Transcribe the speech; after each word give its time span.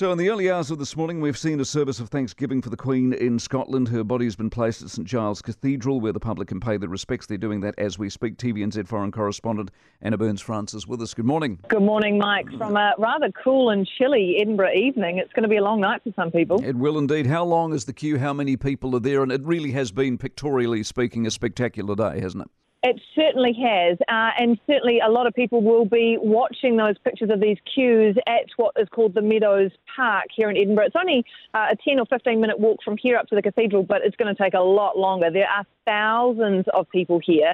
So, 0.00 0.10
in 0.12 0.16
the 0.16 0.30
early 0.30 0.50
hours 0.50 0.70
of 0.70 0.78
this 0.78 0.96
morning, 0.96 1.20
we've 1.20 1.36
seen 1.36 1.60
a 1.60 1.64
service 1.66 2.00
of 2.00 2.08
thanksgiving 2.08 2.62
for 2.62 2.70
the 2.70 2.76
Queen 2.78 3.12
in 3.12 3.38
Scotland. 3.38 3.86
Her 3.88 4.02
body 4.02 4.24
has 4.24 4.34
been 4.34 4.48
placed 4.48 4.80
at 4.80 4.88
St 4.88 5.06
Giles 5.06 5.42
Cathedral, 5.42 6.00
where 6.00 6.14
the 6.14 6.18
public 6.18 6.48
can 6.48 6.58
pay 6.58 6.78
their 6.78 6.88
respects. 6.88 7.26
They're 7.26 7.36
doing 7.36 7.60
that 7.60 7.74
as 7.76 7.98
we 7.98 8.08
speak. 8.08 8.38
TVNZ 8.38 8.88
foreign 8.88 9.12
correspondent 9.12 9.70
Anna 10.00 10.16
Burns 10.16 10.40
Francis 10.40 10.86
with 10.86 11.02
us. 11.02 11.12
Good 11.12 11.26
morning. 11.26 11.58
Good 11.68 11.82
morning, 11.82 12.16
Mike. 12.16 12.46
From 12.56 12.78
a 12.78 12.94
rather 12.96 13.30
cool 13.44 13.68
and 13.68 13.86
chilly 13.98 14.38
Edinburgh 14.40 14.72
evening, 14.72 15.18
it's 15.18 15.34
going 15.34 15.42
to 15.42 15.50
be 15.50 15.58
a 15.58 15.62
long 15.62 15.82
night 15.82 16.02
for 16.02 16.14
some 16.16 16.30
people. 16.30 16.64
It 16.64 16.76
will 16.76 16.96
indeed. 16.96 17.26
How 17.26 17.44
long 17.44 17.74
is 17.74 17.84
the 17.84 17.92
queue? 17.92 18.18
How 18.18 18.32
many 18.32 18.56
people 18.56 18.96
are 18.96 19.00
there? 19.00 19.22
And 19.22 19.30
it 19.30 19.44
really 19.44 19.72
has 19.72 19.92
been, 19.92 20.16
pictorially 20.16 20.82
speaking, 20.82 21.26
a 21.26 21.30
spectacular 21.30 21.94
day, 21.94 22.22
hasn't 22.22 22.44
it? 22.44 22.50
It 22.82 22.98
certainly 23.14 23.52
has, 23.62 23.98
uh, 24.08 24.30
and 24.38 24.58
certainly 24.66 25.00
a 25.00 25.10
lot 25.10 25.26
of 25.26 25.34
people 25.34 25.60
will 25.60 25.84
be 25.84 26.16
watching 26.18 26.78
those 26.78 26.96
pictures 27.04 27.28
of 27.30 27.38
these 27.38 27.58
queues 27.74 28.16
at 28.26 28.46
what 28.56 28.74
is 28.78 28.88
called 28.88 29.12
the 29.14 29.20
Meadows 29.20 29.70
Park 29.94 30.26
here 30.34 30.48
in 30.48 30.56
Edinburgh. 30.56 30.86
It's 30.86 30.96
only 30.98 31.22
uh, 31.52 31.66
a 31.72 31.76
10 31.76 32.00
or 32.00 32.06
15 32.06 32.40
minute 32.40 32.58
walk 32.58 32.78
from 32.82 32.96
here 32.96 33.18
up 33.18 33.26
to 33.28 33.34
the 33.34 33.42
cathedral, 33.42 33.82
but 33.82 34.00
it's 34.02 34.16
going 34.16 34.34
to 34.34 34.42
take 34.42 34.54
a 34.54 34.60
lot 34.60 34.96
longer. 34.96 35.30
There 35.30 35.46
are 35.46 35.66
thousands 35.86 36.64
of 36.72 36.88
people 36.88 37.20
here. 37.22 37.52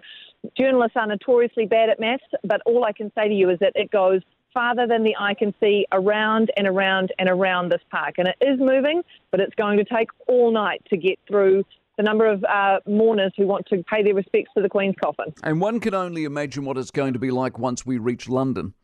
Journalists 0.57 0.97
are 0.97 1.09
notoriously 1.09 1.67
bad 1.67 1.89
at 1.89 1.99
maths, 1.99 2.23
but 2.45 2.61
all 2.65 2.85
I 2.85 2.93
can 2.93 3.11
say 3.17 3.27
to 3.27 3.35
you 3.35 3.51
is 3.51 3.59
that 3.59 3.73
it 3.75 3.91
goes 3.91 4.21
farther 4.55 4.87
than 4.87 5.03
the 5.03 5.17
eye 5.19 5.35
can 5.35 5.53
see 5.61 5.87
around 5.91 6.53
and 6.57 6.69
around 6.69 7.13
and 7.19 7.29
around 7.29 7.73
this 7.73 7.83
park. 7.91 8.15
And 8.19 8.29
it 8.29 8.37
is 8.41 8.61
moving, 8.61 9.03
but 9.33 9.41
it's 9.41 9.55
going 9.57 9.77
to 9.79 9.85
take 9.85 10.09
all 10.29 10.53
night 10.53 10.83
to 10.91 10.97
get 10.97 11.19
through 11.27 11.65
the 11.97 12.03
number 12.03 12.27
of 12.27 12.45
uh, 12.45 12.81
mourners 12.87 13.33
who 13.37 13.47
want 13.47 13.67
to 13.67 13.83
pay 13.91 14.03
their 14.03 14.15
respects 14.15 14.51
to 14.57 14.63
the 14.63 14.69
Queen's 14.69 14.97
coffin. 15.03 15.33
And 15.43 15.61
one 15.61 15.81
can 15.81 15.95
only 15.95 16.25
imagine 16.25 16.65
what 16.65 16.77
it's 16.79 16.91
going 16.91 17.13
to 17.15 17.19
be 17.19 17.31
like 17.31 17.59
once 17.59 17.87
we 17.87 17.99
reach 17.99 18.29
London. 18.29 18.75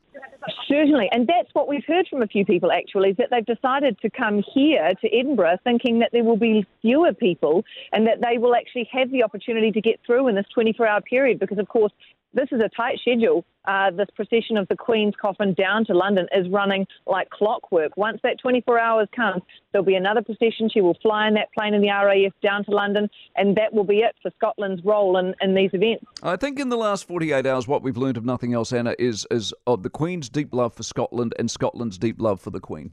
Certainly, 0.69 1.09
and 1.13 1.29
that's 1.29 1.49
what 1.53 1.69
we've 1.69 1.85
heard 1.87 2.09
from 2.09 2.23
a 2.23 2.27
few 2.27 2.45
people 2.45 2.73
actually, 2.73 3.11
is 3.11 3.17
that 3.19 3.29
they've 3.31 3.47
decided 3.47 3.99
to 4.01 4.11
come 4.11 4.43
here 4.55 4.91
to 5.01 5.17
Edinburgh 5.17 5.59
thinking 5.63 6.01
that 6.01 6.11
there 6.13 6.25
will 6.25 6.37
be 6.37 6.67
fewer 6.81 7.13
people 7.13 7.63
and 7.93 8.07
that 8.07 8.21
they 8.21 8.39
will 8.39 8.55
actually 8.55 8.89
have 8.91 9.11
the 9.13 9.23
opportunity 9.23 9.71
to 9.71 9.81
get 9.81 10.01
through 10.05 10.29
in 10.29 10.35
this 10.35 10.47
24 10.53 10.87
hour 10.87 11.01
period 11.01 11.39
because, 11.39 11.59
of 11.59 11.69
course, 11.69 11.93
this 12.35 12.49
is 12.53 12.61
a 12.61 12.69
tight 12.77 12.99
schedule. 13.01 13.45
Uh, 13.65 13.91
this 13.93 14.09
procession 14.17 14.57
of 14.57 14.67
the 14.69 14.77
Queen's 14.77 15.15
coffin 15.21 15.55
down 15.55 15.85
to 15.85 15.95
London 15.95 16.27
is 16.37 16.49
running 16.49 16.85
like 17.07 17.31
clockwork. 17.31 17.97
Once 17.97 18.19
that 18.25 18.41
24 18.41 18.79
hours 18.79 19.09
comes, 19.15 19.43
there'll 19.71 19.85
be 19.85 19.95
another 19.95 20.23
procession. 20.23 20.69
She 20.73 20.81
will 20.81 20.97
fly 21.01 21.29
in 21.29 21.35
that 21.35 21.53
plane 21.57 21.75
in 21.75 21.81
the 21.81 21.89
RAF 21.89 22.33
down 22.43 22.65
to 22.65 22.71
London, 22.73 23.09
and 23.37 23.57
that 23.57 23.73
will 23.73 23.85
be 23.85 23.99
it 23.99 24.17
for 24.21 24.33
Scotland's 24.37 24.85
role 24.85 25.17
in, 25.19 25.35
in 25.41 25.55
these 25.55 25.71
events. 25.73 26.05
I 26.23 26.37
think 26.37 26.59
in 26.59 26.71
the 26.71 26.77
last 26.77 27.07
48 27.07 27.47
hours, 27.47 27.69
what 27.69 27.83
we've 27.83 27.97
learned, 27.97 28.17
of 28.17 28.25
nothing 28.25 28.53
else, 28.53 28.73
Anna, 28.73 28.95
is, 28.99 29.27
is 29.31 29.55
of 29.67 29.83
the 29.83 29.91
Queen's 29.91 30.29
deep 30.29 30.53
love 30.53 30.75
for 30.75 30.83
Scotland 30.83 31.35
and 31.39 31.51
Scotland's 31.51 31.99
deep 31.99 32.21
love 32.21 32.41
for 32.41 32.51
the 32.51 32.61
Queen. 32.61 32.93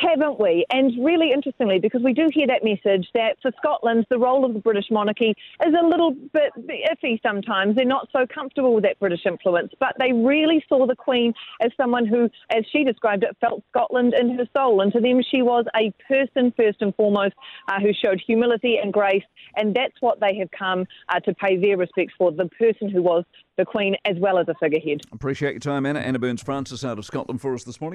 Haven't 0.00 0.38
we? 0.38 0.64
And 0.70 0.92
really 1.04 1.32
interestingly, 1.32 1.78
because 1.80 2.02
we 2.02 2.12
do 2.12 2.28
hear 2.32 2.46
that 2.46 2.62
message 2.62 3.08
that 3.14 3.36
for 3.42 3.50
Scotland, 3.58 4.06
the 4.10 4.18
role 4.18 4.44
of 4.44 4.54
the 4.54 4.60
British 4.60 4.86
monarchy 4.90 5.34
is 5.66 5.74
a 5.74 5.84
little 5.84 6.12
bit 6.12 6.52
iffy 6.92 7.20
sometimes. 7.22 7.74
They're 7.74 7.84
not 7.84 8.08
so 8.12 8.26
comfortable 8.32 8.74
with 8.74 8.84
that 8.84 9.00
British 9.00 9.26
influence, 9.26 9.72
but 9.80 9.94
they 9.98 10.12
really 10.12 10.64
saw 10.68 10.86
the 10.86 10.94
Queen 10.94 11.32
as 11.62 11.72
someone 11.76 12.06
who, 12.06 12.28
as 12.50 12.64
she 12.70 12.84
described 12.84 13.24
it, 13.24 13.36
felt 13.40 13.64
Scotland 13.70 14.14
in 14.14 14.36
her 14.36 14.46
soul. 14.56 14.82
And 14.82 14.92
to 14.92 15.00
them, 15.00 15.20
she 15.28 15.42
was 15.42 15.64
a 15.74 15.92
person 16.06 16.52
first 16.56 16.80
and 16.80 16.94
foremost 16.94 17.34
uh, 17.66 17.80
who 17.80 17.90
showed 17.92 18.22
humility 18.24 18.78
and 18.82 18.92
grace. 18.92 19.24
And 19.56 19.74
that's 19.74 20.00
what 20.00 20.20
they 20.20 20.36
have 20.38 20.50
come 20.56 20.86
uh, 21.08 21.20
to 21.20 21.34
pay 21.34 21.56
their 21.56 21.76
respects 21.76 22.14
for 22.16 22.30
the 22.30 22.46
person 22.46 22.88
who 22.88 23.02
was 23.02 23.24
the 23.56 23.64
Queen 23.64 23.96
as 24.04 24.16
well 24.18 24.38
as 24.38 24.46
a 24.48 24.54
figurehead. 24.54 25.00
Appreciate 25.12 25.52
your 25.52 25.60
time, 25.60 25.84
Anna. 25.84 25.98
Anna 25.98 26.20
Burns 26.20 26.42
Francis 26.42 26.84
out 26.84 26.98
of 26.98 27.04
Scotland 27.04 27.40
for 27.40 27.54
us 27.54 27.64
this 27.64 27.80
morning. 27.80 27.88